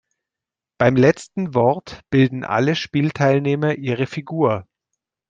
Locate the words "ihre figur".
3.75-4.65